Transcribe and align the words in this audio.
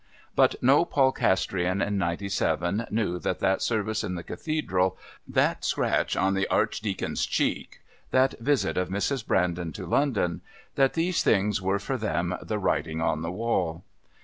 But 0.35 0.55
no 0.63 0.83
Polcastrian 0.83 1.79
in 1.79 1.95
'97 1.99 2.87
knew 2.89 3.19
that 3.19 3.37
that 3.37 3.61
service 3.61 4.03
in 4.03 4.15
the 4.15 4.23
Cathedral, 4.23 4.97
that 5.27 5.63
scratch 5.63 6.15
on 6.17 6.33
the 6.33 6.47
Archdeacon's 6.47 7.23
cheek, 7.27 7.81
that 8.09 8.33
visit 8.39 8.77
of 8.77 8.89
Mrs. 8.89 9.23
Brandon 9.23 9.71
to 9.73 9.85
London 9.85 10.41
that 10.73 10.93
these 10.93 11.21
things 11.21 11.61
were 11.61 11.77
for 11.77 11.97
them 11.97 12.35
the 12.41 12.57
Writing 12.57 12.99
on 12.99 13.21
the 13.21 13.29
Wall. 13.31 13.83